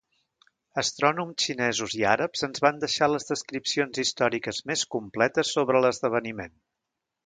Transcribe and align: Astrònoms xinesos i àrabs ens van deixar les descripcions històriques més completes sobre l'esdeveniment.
Astrònoms 0.81 1.45
xinesos 1.47 1.93
i 1.99 2.01
àrabs 2.15 2.43
ens 2.49 2.65
van 2.67 2.81
deixar 2.85 3.11
les 3.13 3.29
descripcions 3.29 4.03
històriques 4.07 4.67
més 4.73 4.89
completes 4.99 5.57
sobre 5.59 5.87
l'esdeveniment. 5.89 6.63